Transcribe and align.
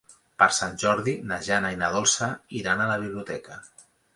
Per 0.43 0.45
Sant 0.59 0.71
Jordi 0.83 1.13
na 1.33 1.37
Jana 1.49 1.71
i 1.75 1.79
na 1.83 1.91
Dolça 1.99 2.31
iran 2.63 2.85
a 2.87 2.91
la 2.93 2.99
biblioteca. 3.07 3.63